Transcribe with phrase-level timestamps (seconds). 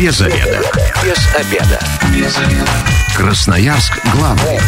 [0.00, 0.62] Без обеда.
[1.04, 1.78] Без обеда.
[2.16, 2.70] Без обеда.
[3.14, 4.58] Красноярск главный.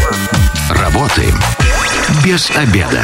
[0.69, 1.35] Работаем
[2.23, 3.03] без обеда.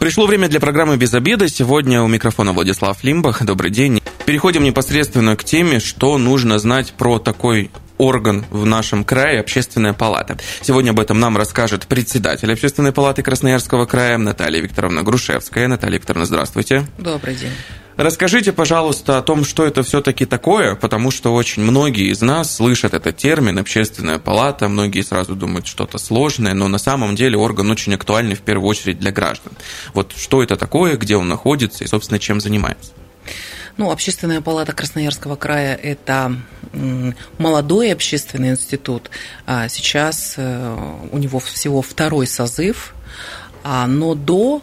[0.00, 1.48] Пришло время для программы «Без обеда».
[1.48, 3.44] Сегодня у микрофона Владислав Лимбах.
[3.44, 4.02] Добрый день.
[4.26, 10.38] Переходим непосредственно к теме, что нужно знать про такой орган в нашем крае– Общественная палата.
[10.62, 15.68] Сегодня об этом нам расскажет председатель Общественной палаты Красноярского края Наталья Викторовна Грушевская.
[15.68, 16.84] Наталья Викторовна, здравствуйте.
[16.98, 17.52] Добрый день.
[17.98, 22.94] Расскажите, пожалуйста, о том, что это все-таки такое, потому что очень многие из нас слышат
[22.94, 27.92] этот термин «общественная палата», многие сразу думают что-то сложное, но на самом деле орган очень
[27.94, 29.52] актуальный в первую очередь для граждан.
[29.94, 32.92] Вот что это такое, где он находится и, собственно, чем занимается?
[33.78, 36.36] Ну, Общественная палата Красноярского края– это
[37.38, 39.10] молодой общественный институт.
[39.44, 42.94] А сейчас э, у него всего второй созыв,
[43.64, 44.62] а, но до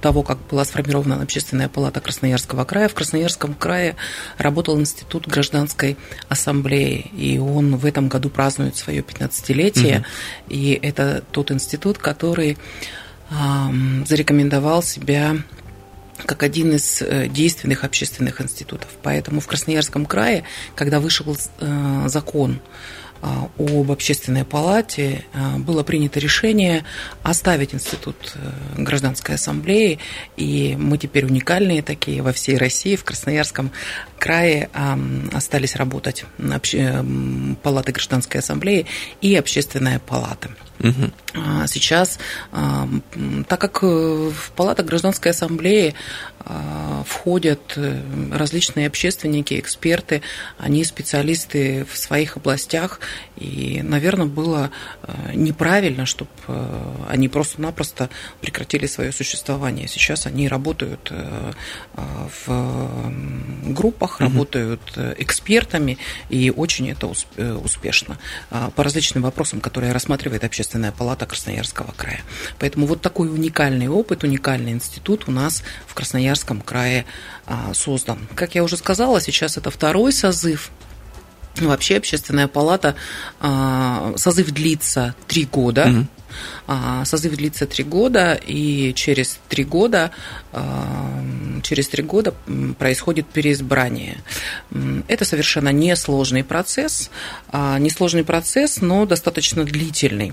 [0.00, 3.96] того, как была сформирована Общественная палата Красноярского края, в Красноярском крае
[4.38, 5.96] работал Институт гражданской
[6.28, 10.06] ассамблеи, и он в этом году празднует свое 15-летие, угу.
[10.48, 12.56] и это тот институт, который
[14.06, 15.36] зарекомендовал себя
[16.26, 18.88] как один из э, действенных общественных институтов.
[19.02, 22.60] Поэтому в Красноярском крае, когда вышел э, закон
[23.22, 25.24] об общественной палате
[25.58, 26.84] было принято решение
[27.22, 28.16] оставить институт
[28.76, 29.98] гражданской ассамблеи,
[30.36, 33.72] и мы теперь уникальные такие во всей России, в Красноярском
[34.18, 34.70] крае
[35.32, 36.24] остались работать
[37.62, 38.86] палаты гражданской ассамблеи
[39.20, 40.50] и общественная палата.
[40.80, 41.10] Угу.
[41.66, 42.18] Сейчас,
[42.50, 45.94] так как в палатах гражданской ассамблеи а,
[47.06, 48.00] входят э,
[48.32, 50.22] различные общественники, эксперты,
[50.58, 53.00] они специалисты в своих областях,
[53.40, 54.70] и, наверное, было
[55.02, 58.10] э, неправильно, чтобы э, они просто-напросто
[58.40, 59.88] прекратили свое существование.
[59.88, 61.12] Сейчас они работают
[62.46, 63.12] в
[63.64, 64.24] группах, угу.
[64.24, 64.80] работают
[65.18, 68.18] экспертами, и очень это успешно
[68.76, 72.20] по различным вопросам, которые рассматривает Общественная палата Красноярского края.
[72.58, 77.06] Поэтому вот такой уникальный опыт, уникальный институт у нас в Красноярском крае
[77.46, 78.28] а, создан.
[78.34, 80.70] Как я уже сказала, сейчас это второй созыв
[81.68, 82.94] Вообще общественная палата,
[83.40, 85.86] а, созыв длится три года.
[85.88, 86.06] Угу.
[87.04, 90.10] Созыв длится три года, и через три года,
[90.52, 91.22] а,
[91.62, 92.34] через три года
[92.78, 94.18] происходит переизбрание.
[95.08, 97.10] Это совершенно несложный процесс,
[97.50, 100.32] а, несложный процесс, но достаточно длительный.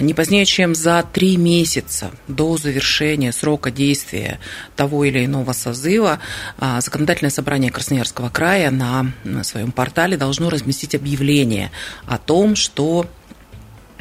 [0.00, 4.38] Не позднее, чем за три месяца до завершения срока действия
[4.76, 6.20] того или иного созыва
[6.78, 9.12] Законодательное собрание Красноярского края на
[9.42, 11.70] своем портале должно разместить объявление
[12.06, 13.06] о том, что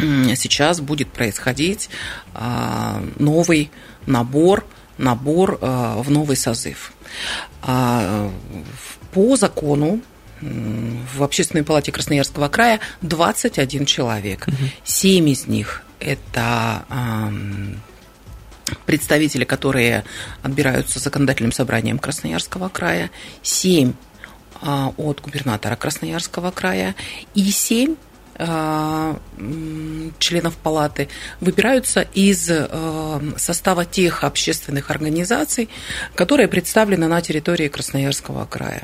[0.35, 1.89] сейчас будет происходить
[2.33, 3.71] а, новый
[4.05, 4.65] набор,
[4.97, 6.93] набор а, в новый созыв.
[7.61, 8.31] А,
[9.13, 10.01] по закону
[10.41, 14.47] в Общественной палате Красноярского края 21 человек.
[14.83, 16.83] Семь из них– это
[18.87, 20.03] представители, которые
[20.41, 23.11] отбираются законодательным собранием Красноярского края,
[23.43, 23.93] семь
[24.63, 26.95] от губернатора Красноярского края
[27.35, 28.10] и семь Э,
[30.19, 31.09] членов палаты
[31.39, 35.69] выбираются из э, состава тех общественных организаций,
[36.15, 38.83] которые представлены на территории Красноярского края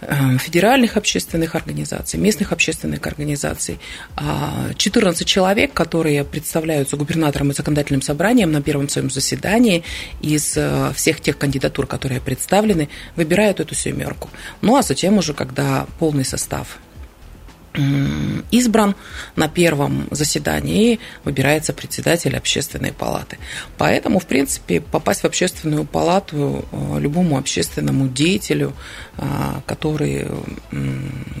[0.00, 3.78] э, федеральных общественных организаций, местных общественных организаций.
[4.76, 9.84] 14 человек, которые представляются губернатором и законодательным собранием на первом своем заседании
[10.20, 10.58] из
[10.94, 14.30] всех тех кандидатур, которые представлены, выбирают эту семерку.
[14.62, 16.78] Ну а затем уже, когда полный состав
[18.50, 18.96] избран
[19.36, 23.38] на первом заседании и выбирается председатель общественной палаты.
[23.78, 28.72] Поэтому, в принципе, попасть в общественную палату э, любому общественному деятелю,
[29.18, 29.24] э,
[29.66, 30.26] который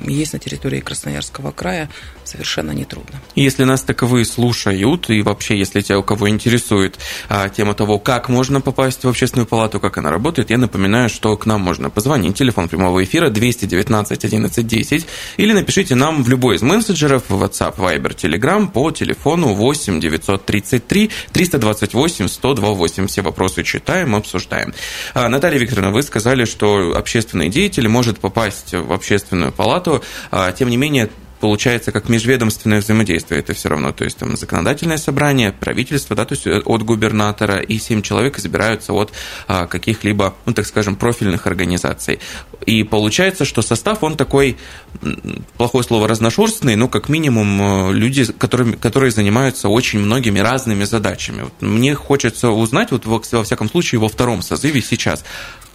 [0.06, 1.88] есть на территории Красноярского края,
[2.30, 3.20] совершенно нетрудно.
[3.34, 6.98] Если нас таковые слушают, и вообще, если те, у кого интересует
[7.28, 11.36] а, тема того, как можно попасть в общественную палату, как она работает, я напоминаю, что
[11.36, 12.36] к нам можно позвонить.
[12.36, 15.06] Телефон прямого эфира 219 11 10
[15.36, 22.28] или напишите нам в любой из мессенджеров, WhatsApp, Viber, Telegram по телефону 8 933 328
[22.28, 23.06] 128.
[23.06, 24.72] Все вопросы читаем, обсуждаем.
[25.14, 30.68] А, Наталья Викторовна, вы сказали, что общественный деятель может попасть в общественную палату, а, тем
[30.68, 31.10] не менее,
[31.40, 33.92] получается как межведомственное взаимодействие это все равно.
[33.92, 38.38] То есть там законодательное собрание, правительство, да, то есть э, от губернатора, и семь человек
[38.38, 39.12] избираются от
[39.48, 42.20] а, каких-либо, ну, так скажем, профильных организаций.
[42.66, 44.56] И получается, что состав, он такой,
[45.56, 51.42] плохое слово, разношерстный, но как минимум э, люди, которые, которые занимаются очень многими разными задачами.
[51.42, 55.24] Вот мне хочется узнать, вот во всяком случае, во втором созыве сейчас,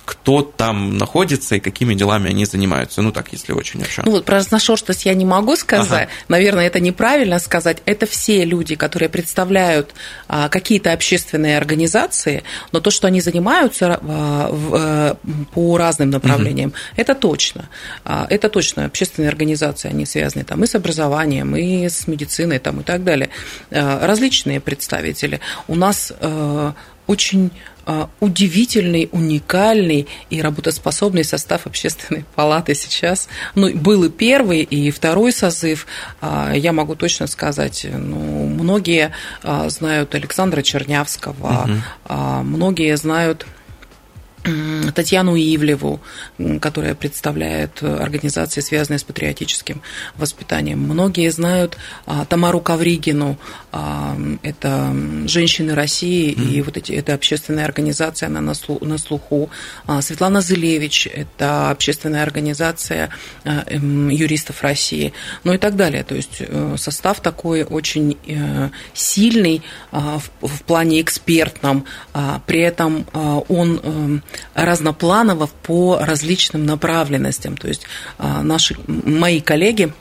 [0.06, 3.02] кто там находится и какими делами они занимаются.
[3.02, 4.04] Ну, так, если очень вообще.
[4.06, 6.04] Ну, вот про разношерстность я не могу сказать.
[6.04, 6.12] Ага.
[6.28, 7.82] Наверное, это неправильно сказать.
[7.86, 9.94] Это все люди, которые представляют
[10.28, 15.18] а, какие-то общественные организации, но то, что они занимаются а, в, а,
[15.54, 16.78] по разным направлениям, угу.
[16.98, 17.68] это точно.
[18.04, 18.86] А, это точно.
[18.86, 23.30] Общественные организации, они связаны там и с образованием, и с медициной там, и так далее.
[23.72, 25.40] А, различные представители.
[25.68, 26.74] У нас а,
[27.08, 27.52] очень
[28.20, 33.28] удивительный, уникальный и работоспособный состав общественной палаты сейчас.
[33.54, 35.86] Ну, был и первый, и второй созыв.
[36.22, 39.12] А, я могу точно сказать, ну, многие
[39.44, 41.70] а, знают Александра Чернявского,
[42.08, 42.44] угу.
[42.44, 43.46] многие знают
[44.94, 46.00] Татьяну Ивлеву,
[46.62, 49.82] которая представляет организации, связанные с патриотическим
[50.18, 50.80] воспитанием.
[50.80, 53.38] Многие знают а, Тамару Ковригину,
[53.72, 54.96] а, это
[55.28, 56.52] «Женщины России», mm-hmm.
[56.52, 59.50] и вот эти, эта общественная организация, она на, на слуху.
[59.86, 63.10] А, Светлана Зылевич, это общественная организация
[63.44, 66.04] эм, юристов России, ну и так далее.
[66.04, 69.62] То есть э, состав такой очень э, сильный
[69.92, 71.86] в плане экспертном,
[72.46, 74.24] при этом он эм,
[74.76, 77.56] разнопланово по различным направленностям.
[77.58, 77.84] То есть
[78.18, 79.94] а, наши, мои коллеги,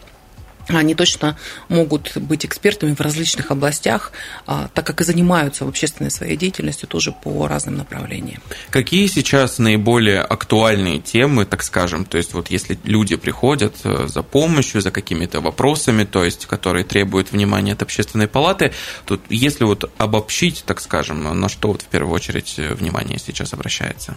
[0.69, 1.37] они точно
[1.69, 4.12] могут быть экспертами в различных областях,
[4.47, 8.41] а, так как и занимаются в общественной своей деятельностью тоже по разным направлениям.
[8.71, 14.23] Какие сейчас наиболее актуальные темы, так скажем, то есть вот если люди приходят э, за
[14.23, 18.73] помощью, за какими-то вопросами, то есть которые требуют внимания от общественной палаты,
[19.05, 23.53] тут если вот обобщить, так скажем, на что вот в первую очередь э, внимание сейчас
[23.53, 24.17] обращается?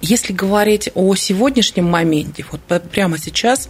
[0.00, 2.60] Если говорить о сегодняшнем моменте, вот
[2.90, 3.68] прямо сейчас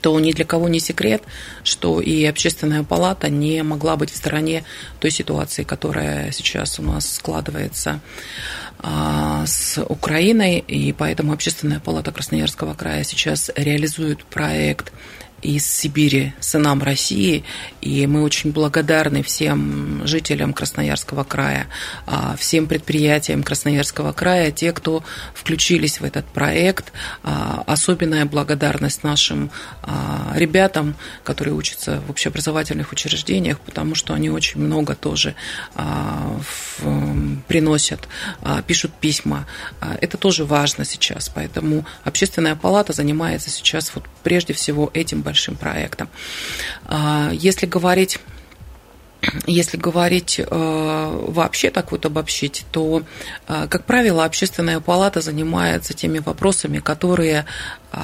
[0.00, 1.22] то ни для кого не секрет,
[1.62, 4.64] что и общественная палата не могла быть в стороне
[5.00, 8.00] той ситуации, которая сейчас у нас складывается
[8.78, 14.92] а, с Украиной, и поэтому общественная палата Красноярского края сейчас реализует проект
[15.44, 17.44] из Сибири сынам России,
[17.82, 21.66] и мы очень благодарны всем жителям Красноярского края,
[22.06, 25.04] а, всем предприятиям Красноярского края, те, кто
[25.34, 26.92] включились в этот проект.
[27.22, 29.50] А, особенная благодарность нашим
[29.82, 35.34] а, ребятам, которые учатся в общеобразовательных учреждениях, потому что они очень много тоже
[37.48, 38.08] приносят,
[38.66, 39.46] пишут письма.
[40.00, 45.56] Это тоже важно сейчас, поэтому общественная палата занимается сейчас вот прежде всего этим большим большим
[45.56, 46.08] проектом.
[46.86, 48.20] А, если говорить
[49.46, 53.02] если говорить э, вообще так вот обобщить, то,
[53.48, 57.46] э, как правило, общественная палата занимается теми вопросами, которые
[57.92, 57.98] э,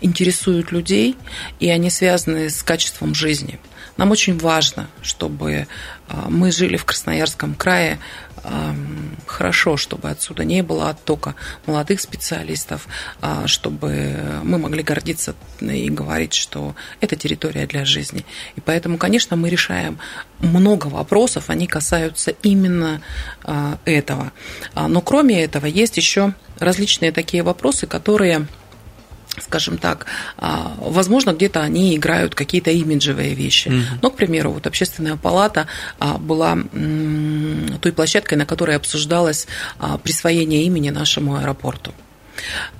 [0.00, 1.16] интересуют людей,
[1.60, 3.60] и они связаны с качеством жизни.
[3.96, 5.66] Нам очень важно, чтобы
[6.28, 7.98] мы жили в Красноярском крае
[9.26, 11.34] хорошо, чтобы отсюда не было оттока
[11.66, 12.86] молодых специалистов,
[13.20, 18.24] а, чтобы мы могли гордиться и говорить, что это территория для жизни.
[18.56, 19.98] И поэтому, конечно, мы решаем
[20.40, 23.00] много вопросов, они касаются именно
[23.44, 24.32] а, этого.
[24.74, 28.46] А, но кроме этого есть еще различные такие вопросы, которые
[29.40, 30.06] скажем так,
[30.36, 33.68] а, возможно, где-то они играют какие-то имиджевые вещи.
[33.68, 33.98] Mm-hmm.
[34.02, 35.66] Но, к примеру, вот общественная палата
[35.98, 36.58] а, была
[37.80, 39.46] той площадкой, на которой обсуждалось
[39.78, 41.92] а, присвоение имени нашему аэропорту.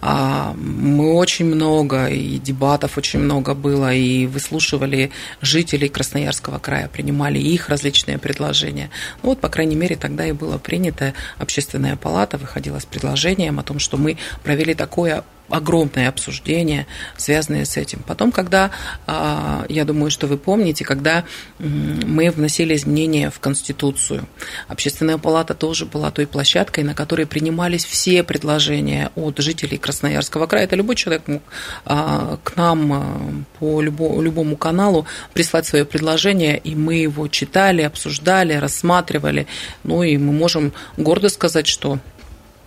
[0.00, 5.12] Мы очень много, и дебатов очень много было, и выслушивали
[5.43, 8.91] жителей Красноярского края, принимали их различные предложения.
[9.22, 13.62] Ну, вот, по крайней мере, тогда и было принято, общественная палата выходила с предложением о
[13.62, 15.22] том, что мы провели такое
[15.53, 18.01] огромное обсуждение, связанное с этим.
[18.06, 18.71] Потом, когда,
[19.06, 21.25] а, я думаю, что вы помните, когда
[21.59, 24.27] мы вносили изменения в Конституцию,
[24.69, 30.65] Общественная палата тоже была той площадкой, на которой принимались все предложения от жителей Красноярского края.
[30.65, 31.43] Это любой человек мог
[31.85, 33.21] а, к нам а,
[33.59, 39.47] по любому каналу прислать свое предложение, и мы его читали, обсуждали, рассматривали.
[39.85, 41.99] Ну и мы можем гордо сказать, что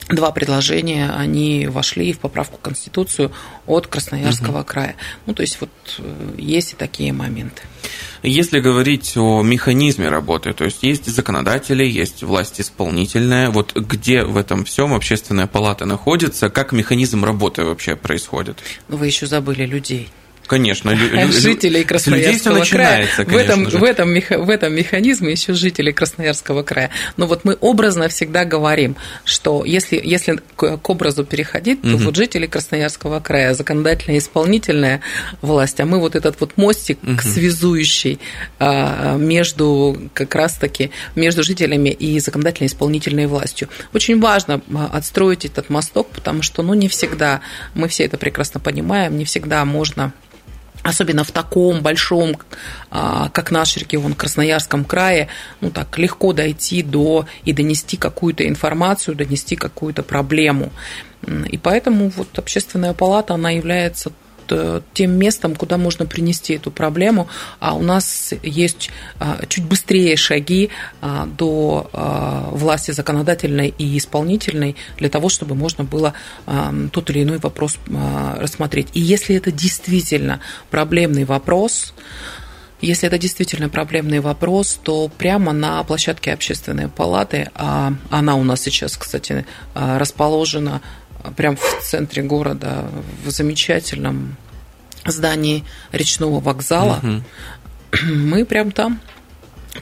[0.09, 3.31] два предложения, они вошли в поправку Конституцию
[3.65, 4.65] от Красноярского угу.
[4.65, 4.95] края.
[5.25, 7.63] Ну, то есть вот э, есть и такие моменты.
[8.21, 14.37] Если говорить о механизме работы, то есть есть законодатели, есть власть исполнительная, вот где в
[14.37, 18.57] этом всем общественная палата находится, как механизм работы вообще происходит?
[18.87, 20.09] Ну, вы еще забыли людей.
[20.47, 20.95] Конечно.
[21.31, 23.07] Жителей Красноярского края.
[23.15, 26.91] Конечно в, этом, в, этом, в этом механизме еще жители Красноярского края.
[27.17, 32.05] Но вот мы образно всегда говорим, что если, если к, к образу переходить, то угу.
[32.05, 35.01] вот жители Красноярского края, законодательная и исполнительная
[35.41, 37.19] власть, а мы вот этот вот мостик угу.
[37.21, 38.19] связующий
[38.59, 43.69] а, между как раз-таки между жителями и законодательной и исполнительной властью.
[43.93, 47.41] Очень важно а, отстроить этот мосток, потому что ну, не всегда,
[47.73, 50.13] мы все это прекрасно понимаем, не всегда можно
[50.85, 52.37] особенно в таком большом,
[52.91, 59.15] а, как наш регион, Красноярском крае, ну так легко дойти до и донести какую-то информацию,
[59.15, 60.71] донести какую-то проблему.
[61.49, 64.11] И поэтому вот общественная палата, она является
[64.93, 67.27] тем местом, куда можно принести эту проблему,
[67.59, 70.69] а у нас есть а, чуть быстрее шаги
[71.01, 71.89] а, до
[72.51, 76.13] власти законодательной и исполнительной для того, чтобы можно было
[76.91, 77.77] тот или иной вопрос
[78.37, 78.87] рассмотреть.
[78.93, 81.93] И если это действительно проблемный вопрос,
[82.81, 88.61] если это действительно проблемный вопрос, то прямо на площадке общественной палаты, а она у нас
[88.61, 90.81] сейчас, кстати, расположена
[91.35, 92.85] прямо в центре города,
[93.23, 94.37] в замечательном
[95.05, 96.99] здании речного вокзала.
[97.03, 98.05] Угу.
[98.13, 98.99] Мы прям там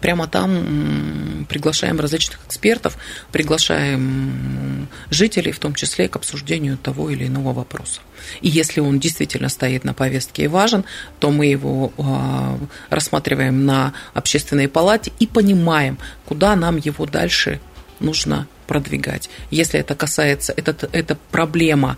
[0.02, 2.98] Прямо там приглашаем различных экспертов,
[3.32, 8.02] приглашаем жителей, в том числе к обсуждению того или иного вопроса.
[8.42, 10.84] И если он действительно стоит на повестке и важен,
[11.20, 12.58] то мы его а,
[12.90, 17.60] рассматриваем на общественной палате и понимаем, куда нам его дальше
[18.00, 19.30] нужно продвигать.
[19.52, 21.98] Если это касается, это, это проблема,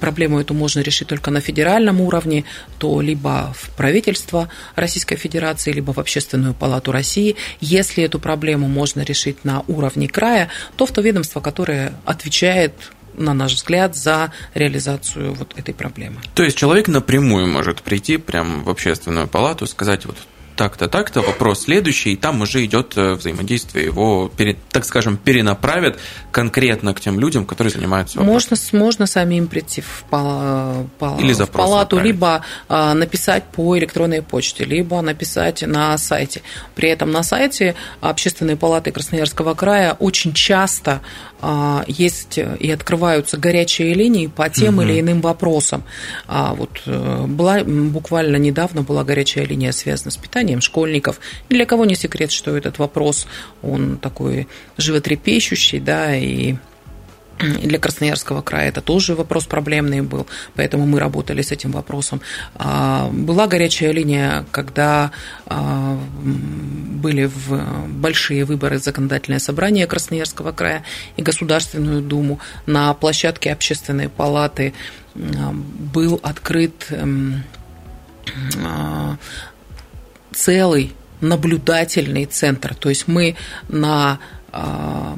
[0.00, 2.44] проблему эту можно решить только на федеральном уровне,
[2.78, 7.36] то либо в правительство Российской Федерации, либо в Общественную палату России.
[7.60, 12.72] Если эту проблему можно решить на уровне края, то в то ведомство, которое отвечает
[13.18, 16.20] на наш взгляд, за реализацию вот этой проблемы.
[16.34, 20.16] То есть человек напрямую может прийти прямо в общественную палату, сказать, вот
[20.56, 24.30] так-то, так-то, вопрос следующий, и там уже идет э, взаимодействие, его,
[24.70, 25.98] так скажем, перенаправят
[26.32, 28.56] конкретно к тем людям, которые занимаются вопросом.
[28.72, 32.14] Можно, можно самим прийти в, пал, пал, Или в палату, направить.
[32.14, 36.42] либо а, написать по электронной почте, либо написать на сайте.
[36.74, 41.00] При этом на сайте Общественной палаты Красноярского края очень часто
[41.86, 44.82] есть и открываются горячие линии по тем угу.
[44.82, 45.84] или иным вопросам.
[46.26, 51.20] А вот э, была, буквально недавно была горячая линия, связана с питанием школьников.
[51.50, 53.26] Ни для кого не секрет, что этот вопрос,
[53.62, 56.56] он такой животрепещущий, да, и
[57.38, 62.20] для Красноярского края это тоже вопрос проблемный был, поэтому мы работали с этим вопросом.
[62.54, 65.10] А, была горячая линия, когда
[65.46, 67.30] а, были
[67.88, 70.82] большие выборы законодательное собрание Красноярского края
[71.16, 72.40] и Государственную Думу.
[72.64, 74.72] На площадке Общественной палаты
[75.14, 77.44] а, был открыт эм,
[80.32, 82.74] целый наблюдательный центр.
[82.74, 83.36] То есть мы
[83.68, 84.18] на а,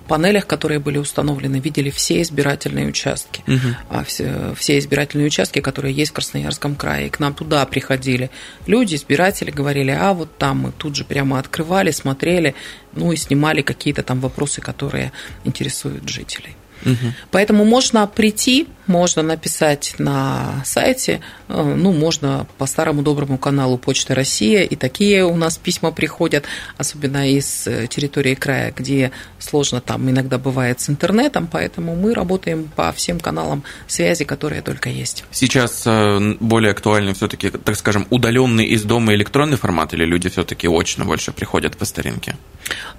[0.08, 3.44] панелях, которые были установлены, видели все избирательные участки.
[3.46, 4.04] Угу.
[4.04, 7.06] Все, все избирательные участки, которые есть в Красноярском крае.
[7.06, 8.30] И к нам туда приходили
[8.66, 12.54] люди, избиратели, говорили, а вот там мы тут же прямо открывали, смотрели,
[12.92, 15.12] ну и снимали какие-то там вопросы, которые
[15.44, 16.56] интересуют жителей.
[16.84, 17.12] Угу.
[17.30, 24.14] Поэтому можно прийти, можно написать на сайте, э, ну, можно по старому доброму каналу Почта
[24.14, 26.44] Россия, и такие у нас письма приходят,
[26.76, 32.70] особенно из э, территории края, где сложно там иногда бывает с интернетом, поэтому мы работаем
[32.74, 35.24] по всем каналам связи, которые только есть.
[35.30, 40.68] Сейчас э, более актуальный все-таки, так скажем, удаленный из дома электронный формат, или люди все-таки
[40.68, 42.36] очно больше приходят по старинке?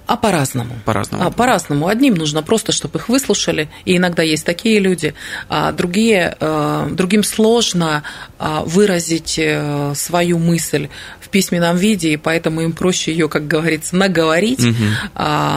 [0.06, 0.74] А по-разному.
[0.84, 1.24] По-разному.
[1.24, 1.86] А, по-разному.
[1.86, 5.14] Одним нужно просто, чтобы их выслушали, и иногда есть такие люди,
[5.48, 8.02] а другие, э, другим сложно
[8.38, 10.88] а, выразить э, свою мысль
[11.20, 14.62] в письменном виде, и поэтому им проще ее, как говорится, наговорить.
[14.62, 14.74] Угу.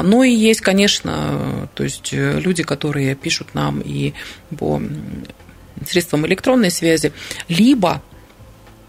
[0.03, 4.13] Ну и есть, конечно, то есть э, люди, которые пишут нам и
[4.57, 4.81] по
[5.85, 7.11] средствам электронной связи,
[7.49, 8.01] либо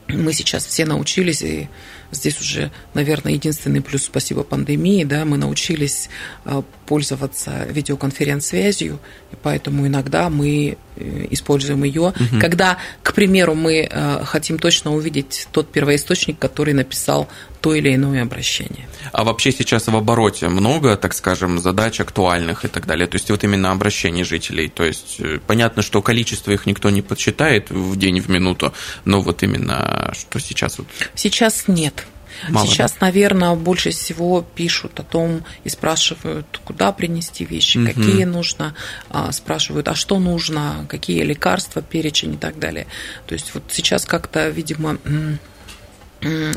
[0.09, 1.69] мы сейчас все научились, и
[2.13, 6.09] здесь уже, наверное, единственный плюс спасибо пандемии, да, мы научились
[6.45, 8.99] э, пользоваться видеоконференц-связью,
[9.43, 12.41] поэтому иногда мы э, используем ее, угу.
[12.41, 17.29] когда, к примеру, мы э, хотим точно увидеть тот первоисточник, который написал
[17.61, 18.87] то или иное обращение.
[19.13, 23.07] А вообще сейчас в обороте много, так скажем, задач актуальных и так далее?
[23.07, 24.69] То есть вот именно обращений жителей.
[24.69, 28.75] То есть понятно, что количество их никто не подсчитает в день, в минуту,
[29.07, 30.79] но вот именно что сейчас?
[31.15, 32.07] Сейчас нет.
[32.49, 33.07] Мало Сейчас, да?
[33.07, 37.87] наверное, больше всего пишут о том и спрашивают, куда принести вещи, угу.
[37.87, 38.75] какие нужно,
[39.11, 42.87] а, спрашивают, а что нужно, какие лекарства, перечень и так далее.
[43.27, 44.99] То есть вот сейчас как-то, видимо,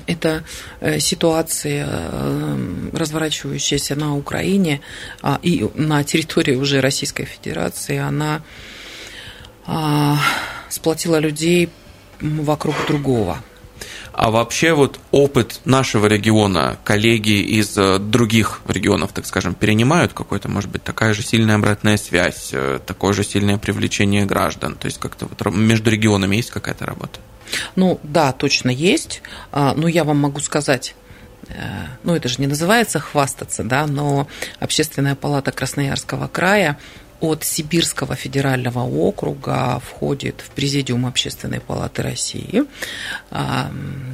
[0.06, 0.44] эта
[0.80, 4.82] э, ситуация, э, разворачивающаяся на Украине
[5.22, 8.44] а, и на территории уже Российской Федерации, она
[9.66, 10.18] а,
[10.70, 11.70] сплотила людей
[12.22, 13.44] вокруг другого.
[14.18, 20.50] А вообще вот опыт нашего региона, коллеги из э, других регионов, так скажем, перенимают какой-то,
[20.50, 24.74] может быть, такая же сильная обратная связь, э, такое же сильное привлечение граждан?
[24.74, 27.20] То есть как-то вот между регионами есть какая-то работа?
[27.76, 29.22] Ну да, точно есть.
[29.52, 30.96] А, но я вам могу сказать,
[31.50, 31.54] э,
[32.04, 34.28] ну это же не называется хвастаться, да, но
[34.60, 36.80] Общественная палата Красноярского края
[37.20, 42.64] от Сибирского федерального округа входит в Президиум Общественной палаты России.
[43.32, 43.72] А,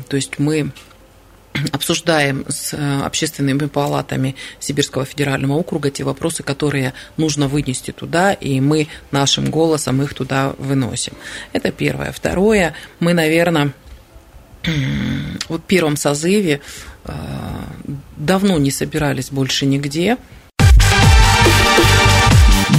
[0.07, 0.71] то есть мы
[1.71, 8.59] обсуждаем с э, общественными палатами Сибирского федерального округа те вопросы, которые нужно вынести туда, и
[8.59, 11.13] мы нашим голосом их туда выносим.
[11.51, 12.11] Это первое.
[12.11, 13.73] Второе, мы, наверное,
[14.63, 16.61] в первом созыве
[17.05, 17.11] э,
[18.17, 20.17] давно не собирались больше нигде,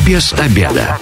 [0.06, 0.98] без обеда.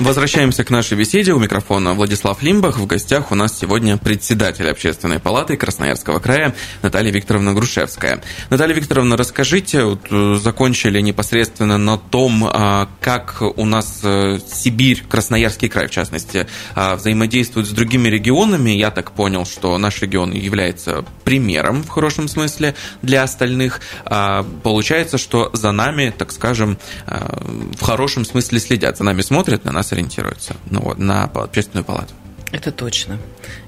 [0.00, 1.34] Возвращаемся к нашей беседе.
[1.34, 2.78] У микрофона Владислав Лимбах.
[2.78, 8.22] В гостях у нас сегодня председатель Общественной палаты Красноярского края Наталья Викторовна Грушевская.
[8.48, 15.04] Наталья Викторовна, расскажите, вот, э, закончили непосредственно на том, а, как у нас э, Сибирь,
[15.06, 18.70] Красноярский край в частности, а, взаимодействует с другими регионами.
[18.70, 23.82] Я так понял, что наш регион является примером в хорошем смысле для остальных.
[24.06, 29.72] А, получается, что за нами, так скажем, в хорошем смысле следят, за нами смотрят, на
[29.72, 32.14] нас ориентируется ну, вот, на общественную палату.
[32.52, 33.18] Это точно.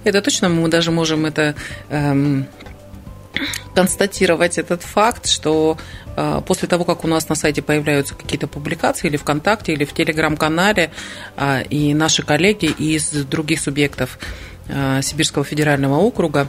[0.04, 0.48] Это точно.
[0.48, 1.54] Мы даже можем это
[1.88, 2.46] эм,
[3.74, 5.78] констатировать этот факт, что
[6.16, 9.92] э, после того, как у нас на сайте появляются какие-то публикации или ВКонтакте, или в
[9.92, 10.90] Телеграм-канале,
[11.36, 14.18] э, и наши коллеги из других субъектов
[14.68, 16.48] э, Сибирского федерального округа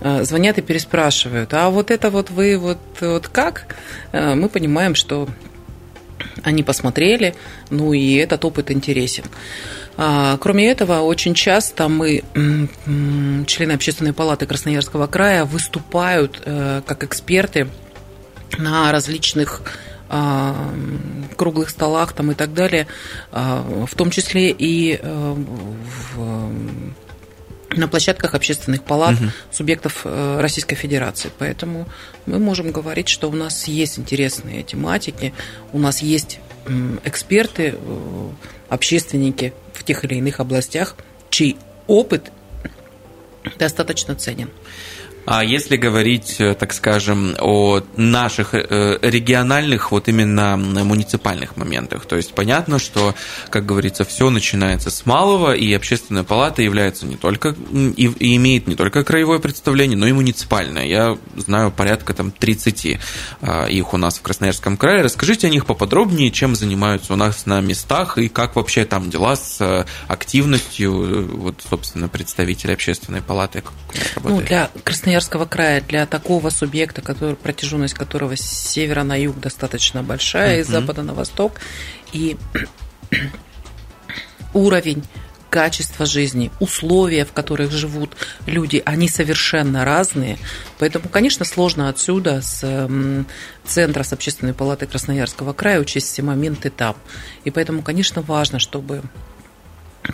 [0.00, 3.76] э, звонят и переспрашивают, а вот это вот вы вот, вот как?
[4.12, 5.28] Э, мы понимаем, что
[6.42, 7.34] они посмотрели,
[7.70, 9.24] ну и этот опыт интересен.
[9.96, 12.22] А, кроме этого, очень часто мы,
[13.46, 17.68] члены Общественной палаты Красноярского края, выступают э, как эксперты
[18.58, 19.62] на различных
[20.08, 20.74] а,
[21.36, 22.88] круглых столах там и так далее,
[23.30, 25.34] а, в том числе и э,
[26.14, 26.52] в
[27.76, 29.30] на площадках общественных палат угу.
[29.50, 31.30] субъектов э, Российской Федерации.
[31.38, 31.86] Поэтому
[32.26, 35.32] мы можем говорить, что у нас есть интересные тематики,
[35.72, 36.40] у нас есть
[37.04, 38.28] эксперты, э,
[38.68, 40.96] общественники в тех или иных областях,
[41.30, 42.30] чей опыт
[43.58, 44.50] достаточно ценен.
[45.26, 52.16] А если говорить, э, так скажем, о наших э, региональных, вот именно муниципальных моментах, то
[52.16, 53.14] есть понятно, что,
[53.50, 58.66] как говорится, все начинается с малого, и общественная палата является не только, и, и имеет
[58.66, 60.86] не только краевое представление, но и муниципальное.
[60.86, 62.98] Я знаю порядка там 30
[63.42, 65.02] а, их у нас в Красноярском крае.
[65.02, 69.36] Расскажите о них поподробнее, чем занимаются у нас на местах, и как вообще там дела
[69.36, 73.62] с э, активностью, вот, собственно, представителей общественной палаты.
[74.22, 79.40] Ну, для Красноярска Красноярского края для такого субъекта, который, протяженность которого с севера на юг
[79.40, 81.60] достаточно большая, и с запада на восток,
[82.12, 82.36] и
[84.54, 85.02] уровень
[85.50, 90.38] качество жизни, условия, в которых живут люди, они совершенно разные.
[90.78, 92.88] Поэтому, конечно, сложно отсюда, с
[93.66, 96.94] центра, с Общественной палаты Красноярского края, учесть все моменты там.
[97.42, 99.02] И поэтому, конечно, важно, чтобы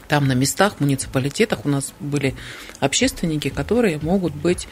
[0.08, 2.34] там на местах, в муниципалитетах у нас были
[2.80, 4.68] общественники, которые могут быть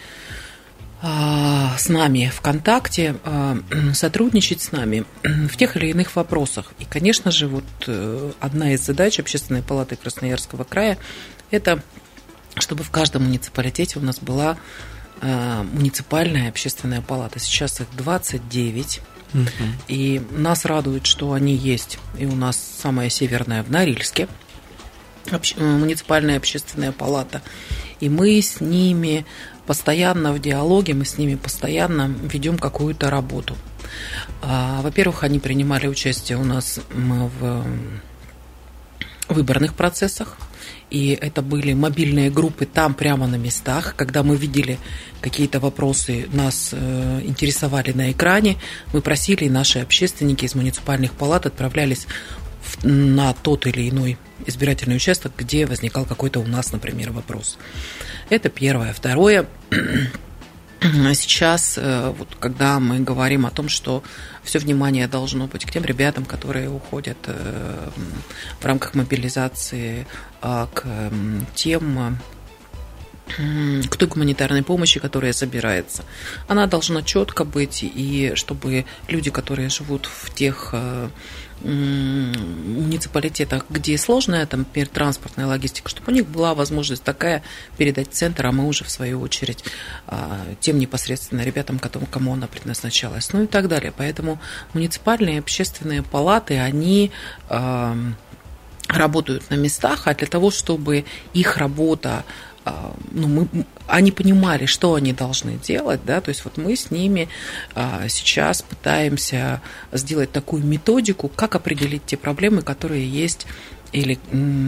[1.03, 3.59] а, с нами в контакте, а,
[3.93, 6.73] сотрудничать с нами в тех или иных вопросах.
[6.79, 10.99] И, конечно же, вот э, одна из задач Общественной палаты Красноярского края–
[11.51, 11.83] это
[12.57, 14.57] чтобы в каждом муниципалитете у нас была
[15.21, 17.41] а, муниципальная общественная палата.
[17.41, 19.01] Сейчас их 29.
[19.35, 19.43] Угу.
[19.89, 21.99] И нас радует, что они есть.
[22.17, 24.29] И у нас самая северная в Норильске–
[25.31, 27.43] Э, муниципальная общественная палата.
[28.01, 29.25] И мы с ними
[29.67, 33.57] постоянно в диалоге, мы с ними постоянно ведем какую-то работу.
[34.43, 37.65] А, во-первых, они принимали участие у нас в
[39.29, 40.37] выборных процессах.
[40.91, 44.79] И это были мобильные группы там прямо на местах, когда мы видели
[45.21, 48.59] какие-то вопросы, нас э, интересовали на экране,
[48.93, 52.07] мы просили, наши общественники из муниципальных палат отправлялись
[52.83, 57.59] на тот или иной избирательный участок, где возникал какой-то у нас, например, вопрос.
[58.31, 58.93] Это первое.
[58.93, 59.47] Второе,
[61.15, 64.03] сейчас, э, вот, когда мы говорим о том, что
[64.43, 67.89] все внимание должно быть к тем ребятам, которые уходят э,
[68.61, 70.07] в рамках мобилизации,
[70.43, 70.85] а, к
[71.55, 72.19] тем
[73.27, 76.05] к той гуманитарной помощи, которая собирается.
[76.47, 81.09] Она должна четко быть, и чтобы люди, которые живут в тех э,
[81.63, 87.43] муниципалитетах, где сложная, там, например, транспортная логистика, чтобы у них была возможность такая
[87.79, 89.65] передать центр, а мы уже, в свою очередь,
[90.07, 93.93] а, тем непосредственно ребятам, кому она предназначалась, ну и так далее.
[93.97, 94.39] Поэтому
[94.75, 97.11] муниципальные общественные палаты, они
[98.89, 102.25] работают на местах, а для того, чтобы их работа
[103.11, 107.29] ну, мы, они понимали, что они должны делать, да, то есть вот мы с ними
[107.75, 109.61] а, сейчас пытаемся
[109.93, 113.47] сделать такую методику, как определить те проблемы, которые есть
[113.93, 114.19] или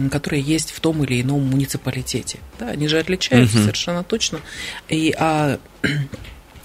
[0.09, 2.39] которые есть в том или ином муниципалитете.
[2.59, 3.63] Да, они же отличаются угу.
[3.63, 4.39] совершенно точно.
[4.87, 5.59] И а,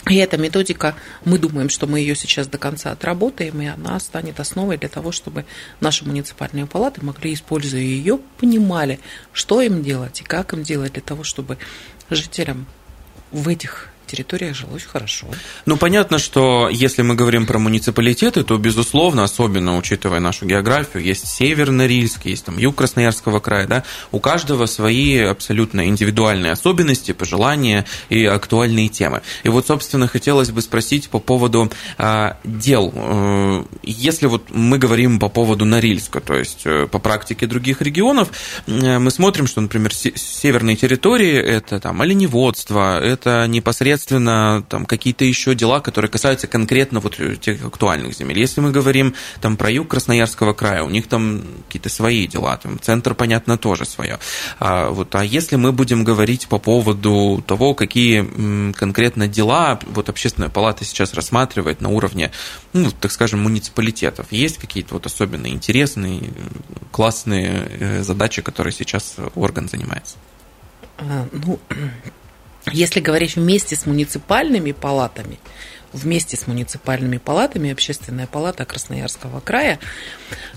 [0.09, 4.41] и эта методика, мы думаем, что мы ее сейчас до конца отработаем, и она станет
[4.41, 5.45] основой для того, чтобы
[5.81, 8.99] наши муниципальные палаты могли, используя ее, понимали,
[9.33, 11.57] что им делать и как им делать для того, чтобы
[12.11, 12.67] жителям
[13.31, 15.27] в этих территориях жилось хорошо.
[15.65, 21.27] Ну, понятно, что если мы говорим про муниципалитеты, то, безусловно, особенно учитывая нашу географию, есть
[21.27, 27.87] север Норильск, есть там юг Красноярского края, да, у каждого свои абсолютно индивидуальные особенности, пожелания
[28.11, 29.23] и актуальные темы.
[29.45, 32.93] И вот, собственно, хотелось бы спросить по поводу а, дел.
[32.95, 38.29] Э, если вот мы говорим по поводу Норильска, то есть э, по практике других регионов,
[38.67, 45.25] э, мы смотрим, что, например, северные территории– это там оленеводство, это непосредственно соответственно, там какие-то
[45.25, 48.39] еще дела, которые касаются конкретно вот тех актуальных земель.
[48.39, 52.81] Если мы говорим там про юг Красноярского края, у них там какие-то свои дела, там
[52.81, 54.19] центр, понятно, тоже свое.
[54.59, 60.51] А, вот, а если мы будем говорить по поводу того, какие конкретно дела вот общественная
[60.51, 62.33] палата сейчас рассматривает на уровне,
[62.73, 66.31] ну, так скажем, муниципалитетов, есть какие-то вот особенно интересные,
[66.91, 70.17] классные э, задачи, которые сейчас орган занимается?
[70.99, 71.59] А, ну,
[72.71, 75.39] если говорить вместе с муниципальными палатами,
[75.93, 79.79] вместе с муниципальными палатами, общественная палата Красноярского края,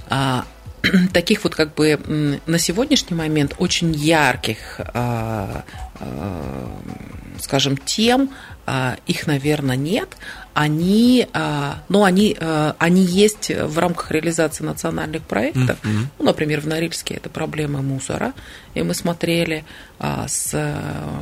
[0.10, 0.46] а,
[1.14, 5.64] таких вот как бы на сегодняшний момент очень ярких, а,
[7.40, 8.32] скажем, тем,
[9.06, 10.18] их, наверное, нет,
[10.56, 15.78] они, а, ну, они, а, они есть в рамках реализации национальных проектов.
[15.84, 16.06] Mm-hmm.
[16.18, 18.32] Ну, например, в Норильске это проблемы мусора.
[18.74, 19.66] И мы смотрели
[20.00, 20.58] а, с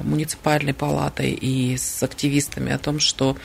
[0.04, 3.36] муниципальной палатой и с активистами о том, что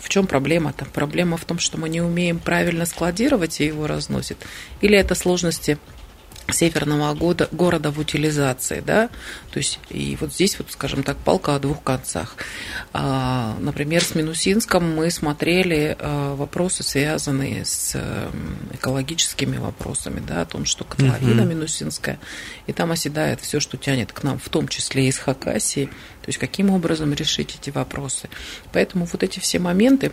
[0.00, 0.72] в чем проблема?
[0.72, 4.38] Там проблема в том, что мы не умеем правильно складировать и его разносит.
[4.80, 5.78] Или это сложности
[6.52, 9.08] северного года, города в утилизации, да,
[9.50, 12.36] то есть и вот здесь вот, скажем так, палка о двух концах.
[12.92, 17.96] А, например, с Минусинском мы смотрели а, вопросы, связанные с
[18.72, 22.18] экологическими вопросами, да, о том, что котловина uh Минусинская,
[22.66, 26.38] и там оседает все, что тянет к нам, в том числе из Хакасии, то есть
[26.38, 28.28] каким образом решить эти вопросы.
[28.72, 30.12] Поэтому вот эти все моменты,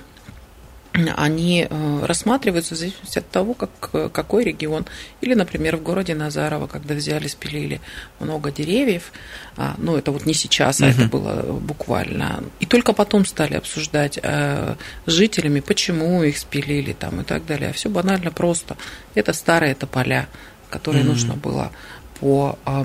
[1.16, 4.86] они э, рассматриваются в зависимости от того, как, какой регион.
[5.22, 7.82] Или, например, в городе Назарово, когда взяли, спилили
[8.20, 9.12] много деревьев,
[9.56, 10.92] а, ну, это вот не сейчас, а угу.
[10.92, 12.44] это было буквально.
[12.60, 17.70] И только потом стали обсуждать э, с жителями, почему их спилили там и так далее.
[17.70, 18.78] А все банально просто.
[19.16, 20.28] Это старые тополя,
[20.70, 21.12] которые угу.
[21.12, 21.72] нужно было
[22.20, 22.84] по э,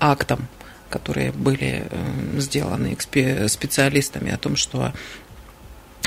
[0.00, 0.48] актам
[0.92, 2.94] которые были э, сделаны
[3.48, 4.92] специалистами о том, что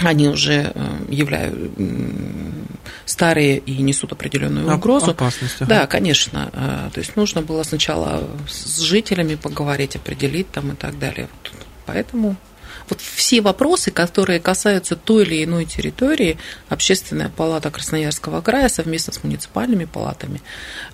[0.03, 1.69] они уже э, являются
[3.05, 5.11] старые и несут определенную угрозу.
[5.11, 5.55] Опасность.
[5.61, 5.65] Ага.
[5.65, 6.49] Да, конечно.
[6.53, 11.29] Э, то есть нужно было сначала с жителями поговорить, определить там и так далее.
[11.85, 12.35] Поэтому
[12.89, 16.37] вот все вопросы, которые касаются той или иной территории,
[16.69, 20.41] Общественная палата Красноярского края совместно с муниципальными палатами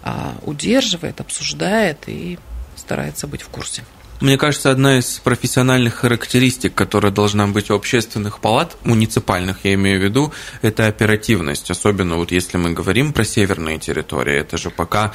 [0.03, 2.39] а, удерживает, обсуждает и
[2.75, 3.83] старается быть в курсе.
[4.21, 9.99] Мне кажется, одна из профессиональных характеристик, которая должна быть у общественных палат, муниципальных, я имею
[9.99, 10.31] в виду,
[10.61, 11.71] это оперативность.
[11.71, 14.35] Особенно вот если мы говорим про северные территории.
[14.35, 15.11] Это же пока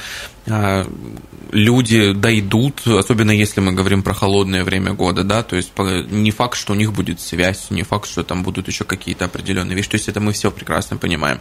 [1.51, 6.57] люди дойдут, особенно если мы говорим про холодное время года, да, то есть не факт,
[6.57, 9.95] что у них будет связь, не факт, что там будут еще какие-то определенные вещи, то
[9.95, 11.39] есть это мы все прекрасно понимаем.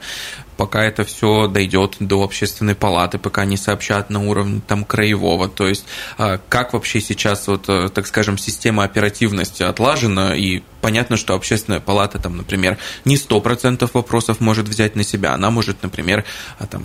[0.56, 5.66] Пока это все дойдет до общественной палаты, пока не сообщат на уровне там краевого, то
[5.66, 5.86] есть
[6.18, 11.80] а, как вообще сейчас вот, э, так скажем, система оперативности отлажена и понятно, что общественная
[11.80, 16.24] палата, там, например, не 100% вопросов может взять на себя, она может, например,
[16.60, 16.84] а, там,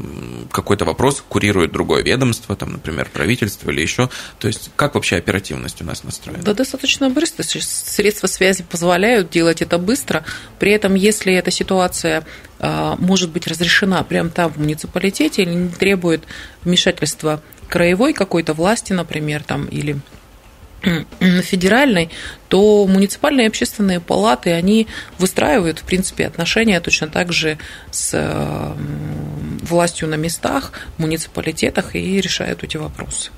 [0.52, 4.10] какой-то вопрос курирует другое ведомство, там, например, правительство или еще.
[4.40, 6.44] То есть как вообще оперативность у нас настроена?
[6.44, 7.44] Да, достаточно быстро.
[7.44, 10.24] Средства связи позволяют делать это быстро.
[10.60, 12.26] При этом, если эта ситуация
[12.60, 16.24] а, может быть разрешена прямо там в муниципалитете или не требует
[16.64, 20.00] вмешательства краевой какой-то власти, например, там, или
[21.42, 22.10] федеральной,
[22.50, 27.58] то муниципальные общественные палаты, они выстраивают, в принципе, отношения точно так же
[27.92, 28.76] с
[29.62, 33.32] властью на местах, муниципалитетах и решают эти вопросы.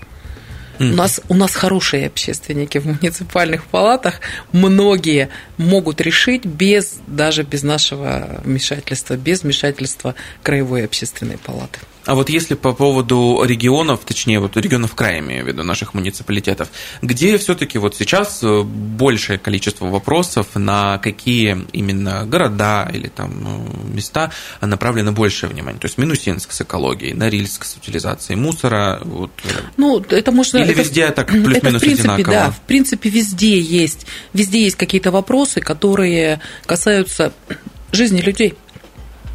[0.80, 7.64] У нас, у нас хорошие общественники в муниципальных палатах, многие могут решить без, даже без
[7.64, 11.80] нашего вмешательства, без вмешательства краевой общественной палаты.
[12.06, 16.70] А вот если по поводу регионов, точнее, вот регионов края, имею в виду, наших муниципалитетов,
[17.02, 23.94] где все-таки вот сейчас э, большее количество вопросов, на какие именно города или там э,
[23.96, 25.80] места направлено большее внимание?
[25.80, 29.00] То есть Минусинск с экологией, Норильск с утилизацией мусора.
[29.04, 29.32] Вот.
[29.46, 30.58] Э, ну, это можно...
[30.58, 32.34] Или это, везде так плюс-минус одинаково?
[32.34, 37.34] Да, в принципе, везде есть, везде есть какие-то вопросы, которые касаются
[37.94, 38.56] жизни людей.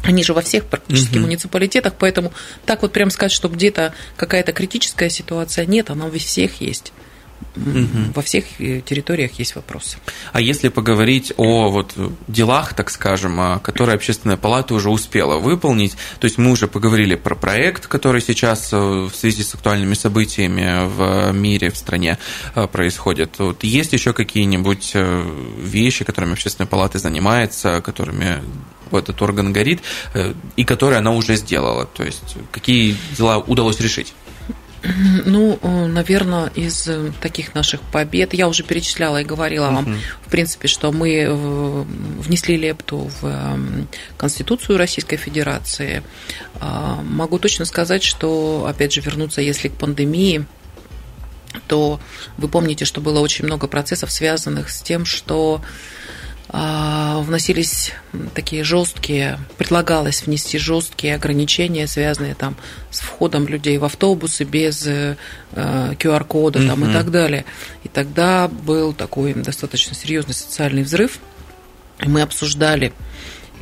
[0.03, 1.25] Они же во всех практически угу.
[1.25, 2.31] муниципалитетах, поэтому
[2.65, 6.93] так вот прям сказать, что где-то какая-то критическая ситуация, нет, она во всех есть.
[7.55, 8.13] Угу.
[8.15, 9.97] Во всех э, территориях есть вопросы.
[10.33, 11.93] А если поговорить о вот
[12.27, 17.15] делах, так скажем, а, которые общественная палата уже успела выполнить, то есть мы уже поговорили
[17.15, 22.17] про проект, который сейчас э, в связи с актуальными событиями в мире, в стране
[22.55, 23.39] э, происходит.
[23.39, 24.93] Вот есть еще какие-нибудь
[25.57, 28.41] вещи, которыми общественная палата занимается, которыми
[28.97, 29.81] этот орган горит,
[30.13, 31.85] э, и которые она уже сделала?
[31.85, 34.13] То есть какие дела удалось решить?
[35.25, 39.75] Ну, э, наверное, из э, таких наших побед, я уже перечисляла и говорила uh-huh.
[39.75, 41.85] вам, в принципе, что мы
[42.19, 43.57] внесли лепту в
[44.17, 46.01] Конституцию Российской Федерации.
[46.61, 50.45] А, могу точно сказать, что, опять же, вернуться, если к пандемии,
[51.67, 51.99] то
[52.37, 55.61] вы помните, что было очень много процессов, связанных с тем, что
[56.51, 57.93] вносились
[58.33, 62.55] такие жесткие, предлагалось внести жесткие ограничения, связанные там
[62.89, 66.89] с входом людей в автобусы без QR-кода э, там, mm-hmm.
[66.89, 67.45] и так далее.
[67.83, 71.19] И тогда был такой достаточно серьезный социальный взрыв.
[72.03, 72.93] Мы обсуждали.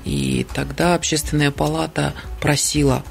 [0.06, 3.04] И тогда общественная палата просила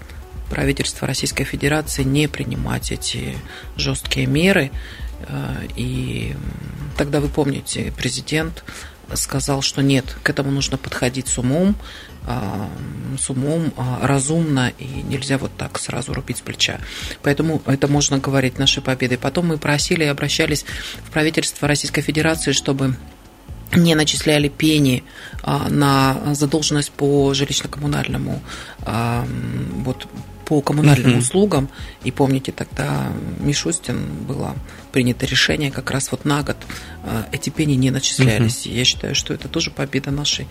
[0.49, 3.37] правительство Российской Федерации не принимать эти
[3.77, 4.71] жесткие меры.
[5.29, 6.35] Э, и
[6.97, 8.65] тогда, вы помните, президент
[9.15, 11.77] сказал, что нет, к этому нужно подходить с умом,
[12.27, 12.69] а,
[13.19, 16.81] с умом, а, разумно, и нельзя вот так сразу рубить с плеча.
[17.23, 19.19] Поэтому это можно говорить нашей победой.
[19.19, 20.65] Потом мы просили и обращались
[21.05, 22.97] в правительство Российской Федерации, чтобы
[23.75, 25.05] не начисляли пени
[25.47, 28.41] на задолженность по жилищно-коммунальному
[29.85, 30.07] вот,
[30.47, 31.19] по коммунальным uh-huh.
[31.19, 31.69] услугам.
[32.05, 34.55] И помните, тогда Мишустин было
[34.93, 36.57] принято решение как раз вот на год
[37.03, 38.65] э, эти пени не начислялись.
[38.65, 38.73] Uh-huh.
[38.73, 40.47] Я считаю, что это тоже победа нашей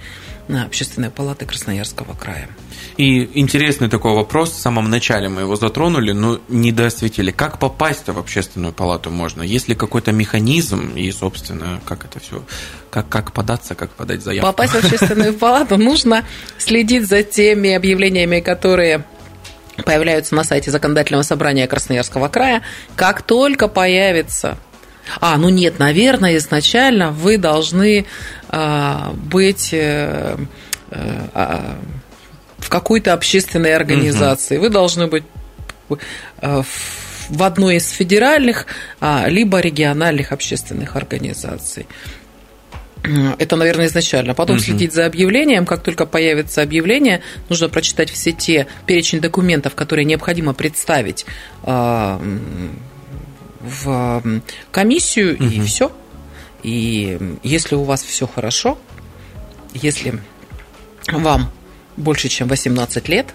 [0.49, 2.49] э, общественной палаты Красноярского края.
[2.97, 4.51] И интересный такой вопрос.
[4.51, 7.31] В самом начале мы его затронули, но не досветили.
[7.31, 9.41] Как попасть в общественную палату можно?
[9.43, 12.43] Есть ли какой-то механизм и, собственно, как это все,
[12.89, 14.51] как, как податься, как подать заявку?
[14.51, 16.24] Попасть в общественную палату нужно
[16.58, 19.04] следить за теми объявлениями, которые
[19.84, 22.62] появляются на сайте законодательного собрания Красноярского края.
[22.95, 24.58] Как только появится
[25.21, 28.08] а, ну нет, наверное, изначально вы должны
[28.50, 30.36] а, быть э,
[30.89, 31.78] а,
[32.58, 34.58] в какой-то общественной организации.
[34.58, 34.63] Угу.
[34.63, 35.24] Вы должны быть
[36.41, 36.63] а,
[37.30, 38.65] в одной из федеральных,
[39.00, 41.88] а, либо региональных общественных организаций.
[43.39, 44.34] Это, наверное, изначально.
[44.34, 44.63] Потом угу.
[44.63, 45.65] следить за объявлением.
[45.65, 51.26] Как только появится объявление, нужно прочитать все те перечень документов, которые необходимо представить
[51.63, 52.22] а,
[53.62, 54.41] в
[54.72, 55.44] комиссию, угу.
[55.46, 55.91] и все.
[56.63, 58.78] И если у вас все хорошо,
[59.74, 60.20] если
[61.12, 61.52] вам
[61.98, 63.28] больше, чем 18 лет,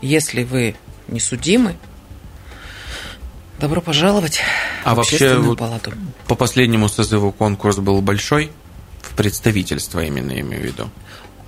[0.00, 0.74] если вы
[1.08, 1.76] не судимы,
[3.60, 4.40] добро пожаловать
[4.84, 5.92] а в вообще, палату.
[6.26, 8.50] По последнему созыву конкурс был большой?
[9.16, 10.90] Представительства именно, имею в виду?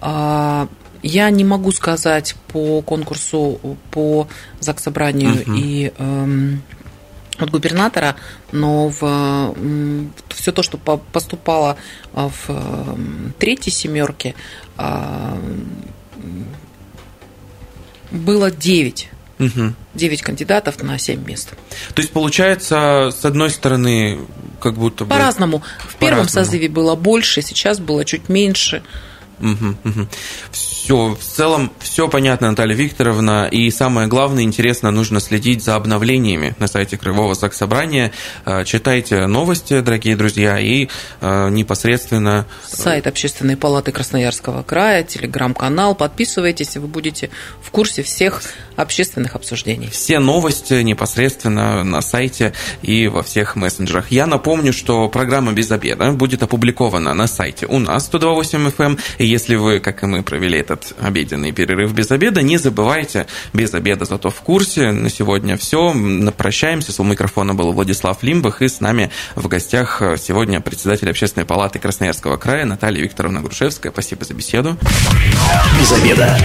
[0.00, 0.68] А,
[1.02, 4.28] я не могу сказать по конкурсу, по
[4.60, 5.54] ЗАГС-собранию угу.
[5.54, 6.62] и эм,
[7.38, 8.16] от губернатора,
[8.52, 9.54] но в,
[10.28, 11.76] все то, что поступало
[12.12, 12.96] в
[13.38, 14.34] третьей семерке,
[14.76, 15.38] а,
[18.10, 19.10] было 9.
[19.40, 19.74] Угу.
[19.94, 21.54] 9 кандидатов на 7 мест.
[21.94, 24.20] То есть, получается, с одной стороны,
[24.64, 25.10] как будто бы...
[25.10, 25.62] По-разному.
[25.78, 28.82] В первом созыве было больше, сейчас было чуть меньше.
[29.40, 30.08] Угу, угу.
[30.50, 33.48] Все, в целом все понятно, Наталья Викторовна.
[33.50, 38.12] И самое главное, интересно, нужно следить за обновлениями на сайте Краевого Заксобрания.
[38.44, 40.88] Э, читайте новости, дорогие друзья, и
[41.20, 42.46] э, непосредственно...
[42.70, 45.94] Э, Сайт Общественной палаты Красноярского края, телеграм-канал.
[45.94, 47.30] Подписывайтесь, и вы будете
[47.62, 48.42] в курсе всех
[48.76, 49.88] общественных обсуждений.
[49.90, 54.10] Все новости непосредственно на сайте и во всех мессенджерах.
[54.10, 59.00] Я напомню, что программа «Без обеда» будет опубликована на сайте у нас 128 FM.
[59.34, 62.40] Если вы, как и мы, провели это этот обеденный перерыв без обеда.
[62.40, 64.92] Не забывайте, без обеда зато в курсе.
[64.92, 65.92] На сегодня все.
[66.36, 66.92] Прощаемся.
[66.92, 71.80] С у микрофона был Владислав Лимбах, и с нами в гостях сегодня председатель Общественной палаты
[71.80, 73.90] Красноярского края Наталья Викторовна Грушевская.
[73.90, 74.76] Спасибо за беседу.
[75.80, 76.38] Без обеда.